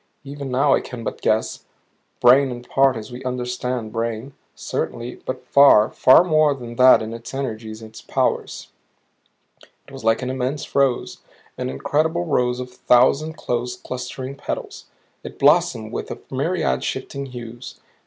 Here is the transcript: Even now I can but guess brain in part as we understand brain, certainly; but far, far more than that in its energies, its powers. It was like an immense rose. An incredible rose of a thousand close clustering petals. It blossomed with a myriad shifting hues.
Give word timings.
Even 0.23 0.49
now 0.49 0.73
I 0.73 0.81
can 0.81 1.03
but 1.03 1.21
guess 1.21 1.63
brain 2.19 2.49
in 2.49 2.63
part 2.63 2.97
as 2.97 3.11
we 3.11 3.23
understand 3.23 3.93
brain, 3.93 4.33
certainly; 4.55 5.17
but 5.27 5.45
far, 5.45 5.91
far 5.91 6.23
more 6.23 6.55
than 6.55 6.75
that 6.77 7.03
in 7.03 7.13
its 7.13 7.35
energies, 7.35 7.83
its 7.83 8.01
powers. 8.01 8.69
It 9.87 9.91
was 9.93 10.03
like 10.03 10.23
an 10.23 10.31
immense 10.31 10.73
rose. 10.73 11.19
An 11.55 11.69
incredible 11.69 12.25
rose 12.25 12.59
of 12.59 12.69
a 12.69 12.71
thousand 12.71 13.33
close 13.37 13.75
clustering 13.75 14.33
petals. 14.35 14.85
It 15.23 15.37
blossomed 15.37 15.91
with 15.93 16.09
a 16.09 16.17
myriad 16.31 16.83
shifting 16.83 17.27
hues. 17.27 17.79